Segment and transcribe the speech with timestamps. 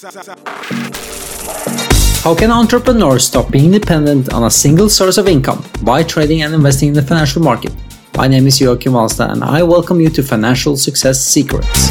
[0.00, 0.14] How
[2.32, 6.90] can entrepreneurs stop being dependent on a single source of income by trading and investing
[6.90, 7.74] in the financial market?
[8.16, 11.90] My name is Joachim Alstad and I welcome you to Financial Success Secrets.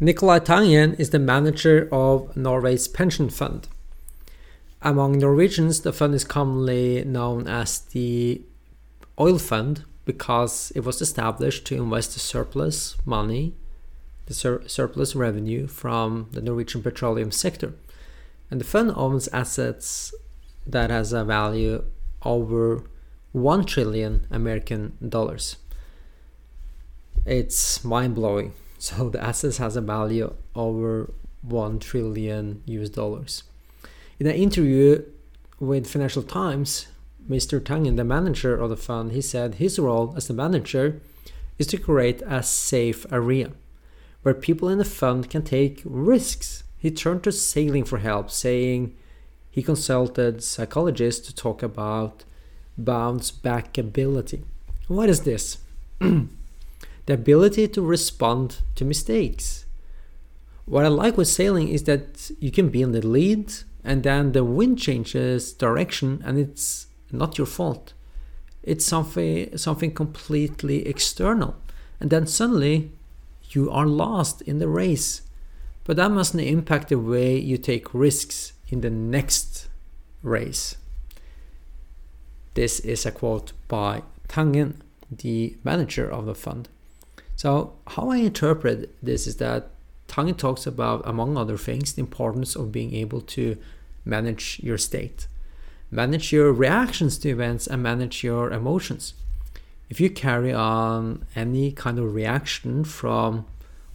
[0.00, 3.68] Nikolai Tangen is the manager of Norway's pension fund.
[4.80, 8.40] Among Norwegians, the fund is commonly known as the
[9.18, 13.54] oil fund because it was established to invest the surplus money,
[14.26, 17.74] the sur- surplus revenue from the Norwegian petroleum sector.
[18.50, 20.12] And the fund owns assets
[20.66, 21.84] that has a value
[22.22, 22.82] over
[23.32, 24.82] 1 trillion American
[25.16, 25.56] dollars.
[27.24, 28.52] It's mind blowing.
[28.88, 33.42] So the assets has a value over 1 trillion US dollars.
[34.18, 35.04] In an interview
[35.58, 36.86] with Financial Times,
[37.30, 37.60] Mr.
[37.60, 41.00] Tangen, the manager of the fund, he said his role as the manager
[41.58, 43.52] is to create a safe area
[44.22, 46.64] where people in the fund can take risks.
[46.76, 48.96] He turned to sailing for help, saying
[49.48, 52.24] he consulted psychologists to talk about
[52.76, 54.42] bounce back ability.
[54.88, 55.58] What is this?
[56.00, 56.28] the
[57.06, 59.66] ability to respond to mistakes.
[60.64, 63.52] What I like with sailing is that you can be in the lead
[63.84, 67.92] and then the wind changes direction and it's not your fault.
[68.62, 71.56] It's something something completely external.
[71.98, 72.92] And then suddenly
[73.50, 75.22] you are lost in the race.
[75.84, 79.68] But that mustn't impact the way you take risks in the next
[80.22, 80.76] race.
[82.54, 84.76] This is a quote by Tangen,
[85.10, 86.68] the manager of the fund.
[87.36, 89.70] So, how I interpret this is that
[90.08, 93.56] Tangen talks about, among other things, the importance of being able to
[94.04, 95.26] manage your state,
[95.90, 99.14] manage your reactions to events, and manage your emotions.
[99.88, 103.46] If you carry on any kind of reaction from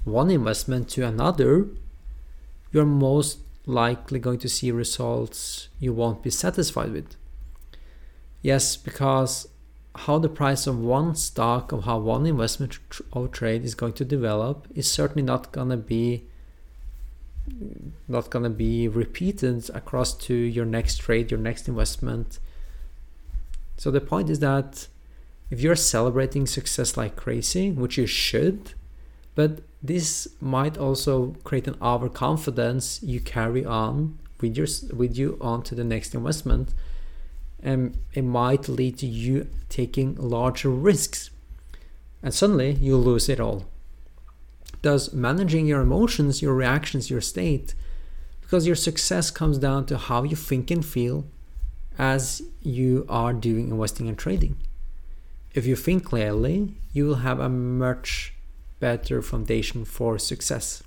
[0.04, 1.68] one investment to another,
[2.72, 7.16] you're most likely going to see results you won't be satisfied with.
[8.42, 9.48] Yes, because
[9.96, 12.78] how the price of one stock of how one investment
[13.14, 16.26] or trade is going to develop is certainly not going to be
[18.08, 22.40] not going to be repeated across to your next trade your next investment
[23.78, 24.88] so the point is that
[25.52, 28.74] if you're celebrating success like crazy which you should
[29.36, 35.62] but this might also create an overconfidence you carry on with your with you on
[35.64, 36.74] to the next investment
[37.66, 41.32] and it might lead to you taking larger risks.
[42.22, 43.66] And suddenly you lose it all.
[44.86, 47.74] Thus, managing your emotions, your reactions, your state,
[48.42, 51.26] because your success comes down to how you think and feel
[51.98, 54.58] as you are doing investing and trading.
[55.56, 58.36] If you think clearly, you will have a much
[58.80, 60.84] better foundation for success.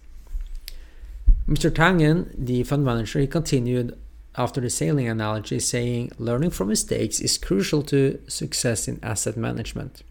[1.48, 1.68] Mr.
[1.68, 3.98] Tangen, the fund manager, he continued
[4.36, 10.04] after the sailing analogy, saying learning from mistakes is crucial to success in asset management.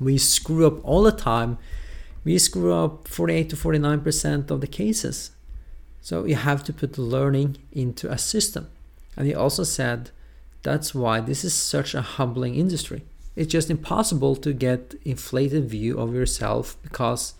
[0.00, 1.58] We screw up all the time.
[2.28, 5.30] We screw up 48 to 49% of the cases.
[6.02, 8.68] So you have to put learning into a system.
[9.16, 10.10] And he also said
[10.62, 13.06] that's why this is such a humbling industry.
[13.34, 17.32] It's just impossible to get inflated view of yourself because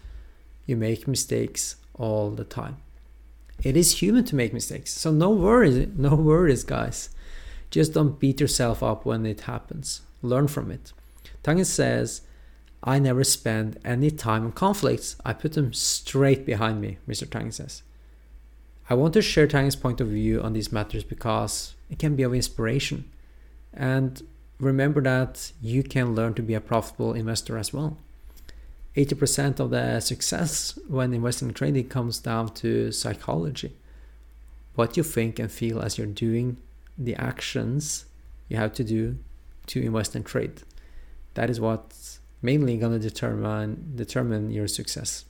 [0.64, 2.78] you make mistakes all the time.
[3.62, 4.94] It is human to make mistakes.
[4.94, 7.10] So no worries, no worries, guys.
[7.70, 10.00] Just don't beat yourself up when it happens.
[10.22, 10.94] Learn from it.
[11.44, 12.22] Tangen says,
[12.82, 15.16] I never spend any time on conflicts.
[15.24, 17.28] I put them straight behind me, Mr.
[17.28, 17.82] Tang says.
[18.90, 22.22] I want to share Tang's point of view on these matters because it can be
[22.22, 23.10] of inspiration.
[23.74, 24.22] And
[24.58, 27.98] remember that you can learn to be a profitable investor as well.
[28.96, 33.72] 80% of the success when investing and trading comes down to psychology.
[34.74, 36.56] What you think and feel as you're doing
[36.96, 38.06] the actions
[38.48, 39.18] you have to do
[39.66, 40.62] to invest and trade.
[41.34, 45.24] That is what's mainly going to determine determine your success.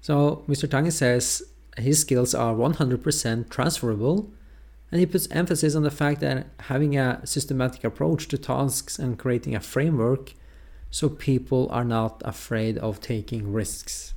[0.00, 0.68] So Mr.
[0.68, 1.42] Tangen says
[1.76, 4.30] his skills are 100% transferable
[4.90, 9.18] and he puts emphasis on the fact that having a systematic approach to tasks and
[9.18, 10.34] creating a framework
[10.90, 14.12] so people are not afraid of taking risks.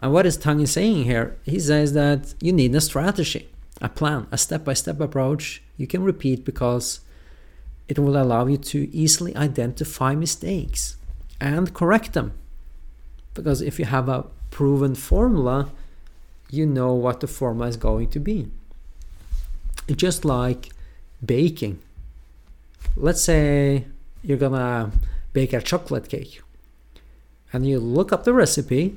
[0.00, 1.38] And what is Tangen saying here?
[1.44, 3.48] He says that you need a strategy,
[3.80, 7.00] a plan, a step by step approach you can repeat because
[7.88, 10.96] it will allow you to easily identify mistakes
[11.40, 12.32] and correct them.
[13.34, 15.70] Because if you have a proven formula,
[16.50, 18.48] you know what the formula is going to be.
[19.88, 20.70] Just like
[21.24, 21.80] baking.
[22.96, 23.86] Let's say
[24.22, 24.92] you're gonna
[25.32, 26.40] bake a chocolate cake.
[27.52, 28.96] And you look up the recipe,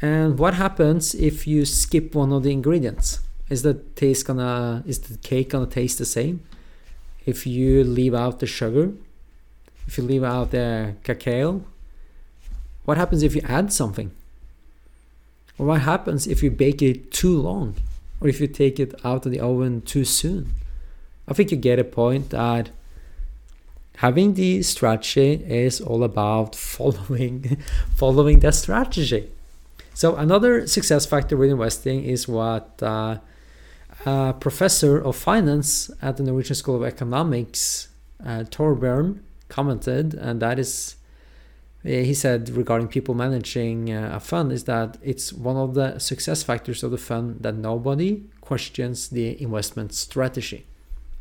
[0.00, 3.20] and what happens if you skip one of the ingredients?
[3.48, 6.40] Is the taste gonna is the cake gonna taste the same?
[7.24, 8.92] If you leave out the sugar,
[9.86, 11.64] if you leave out the cacao,
[12.84, 14.10] what happens if you add something?
[15.58, 17.76] Or what happens if you bake it too long?
[18.20, 20.54] Or if you take it out of the oven too soon?
[21.28, 22.70] I think you get a point that
[23.96, 27.58] having the strategy is all about following
[27.94, 29.30] following that strategy.
[29.94, 33.18] So another success factor with investing is what uh,
[34.04, 37.88] a professor of finance at the Norwegian School of Economics,
[38.24, 38.44] uh,
[39.48, 40.96] commented, and that is
[41.82, 46.42] he said regarding people managing uh, a fund is that it's one of the success
[46.44, 50.64] factors of the fund that nobody questions the investment strategy.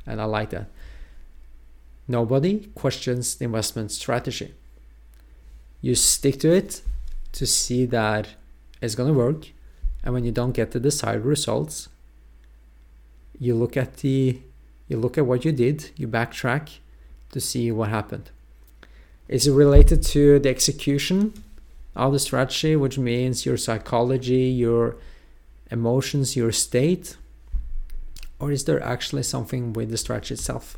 [0.06, 0.68] And I like that.
[2.08, 4.54] Nobody questions the investment strategy.
[5.82, 6.82] You stick to it
[7.32, 8.36] to see that
[8.82, 9.48] it's going to work.
[10.04, 11.90] And when you don't get the desired results,
[13.42, 14.40] you look at the
[14.88, 16.78] you look at what you did, you backtrack
[17.32, 18.30] to see what happened.
[19.28, 21.34] Is it related to the execution
[21.96, 24.98] of the strategy, which means your psychology, your
[25.72, 27.16] emotions, your state?
[28.38, 30.78] Or is there actually something with the strategy itself?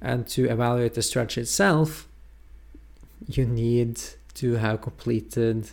[0.00, 2.06] And to evaluate the strategy itself,
[3.26, 4.00] you need
[4.34, 5.70] to have completed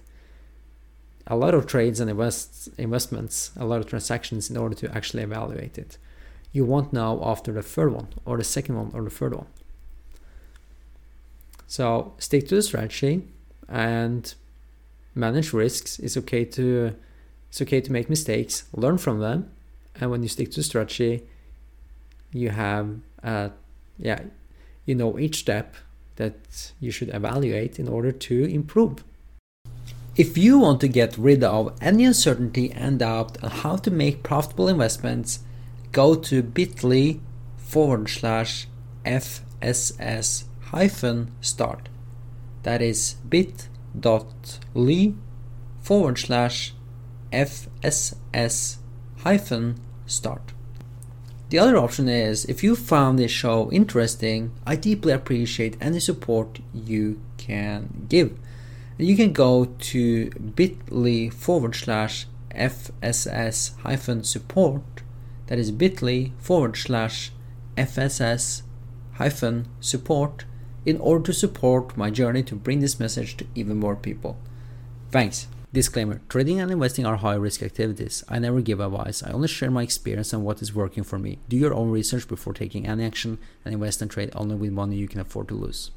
[1.28, 5.24] a lot of trades and invest, investments, a lot of transactions in order to actually
[5.24, 5.98] evaluate it.
[6.52, 9.48] You want now after the third one, or the second one, or the third one.
[11.68, 13.28] So stick to the strategy
[13.68, 14.34] and
[15.14, 16.00] manage risks.
[16.00, 16.96] It's okay to
[17.50, 19.52] it's okay to make mistakes, learn from them,
[20.00, 21.24] and when you stick to the strategy,
[22.32, 23.50] you have uh,
[23.98, 24.22] yeah,
[24.86, 25.76] you know each step
[26.16, 29.04] that you should evaluate in order to improve.
[30.16, 34.24] If you want to get rid of any uncertainty and doubt on how to make
[34.24, 35.40] profitable investments,
[35.92, 37.20] go to bit.ly
[37.58, 38.68] forward slash
[39.06, 41.90] FSS hyphen start.
[42.64, 45.14] That is bit.ly
[45.82, 46.74] forward slash
[47.32, 48.78] FSS
[49.20, 50.54] hyphen start.
[51.50, 56.60] The other option is if you found this show interesting, I deeply appreciate any support
[56.74, 58.38] you can give.
[58.98, 64.84] You can go to bit.ly forward slash FSS hyphen support.
[65.48, 67.32] That is bit.ly forward slash
[67.78, 68.64] FSS
[69.14, 70.46] hyphen support
[70.86, 74.38] in order to support my journey to bring this message to even more people.
[75.12, 75.48] Thanks.
[75.74, 78.24] Disclaimer Trading and investing are high risk activities.
[78.30, 81.40] I never give advice, I only share my experience and what is working for me.
[81.50, 84.96] Do your own research before taking any action and invest and trade only with money
[84.96, 85.92] you can afford to lose.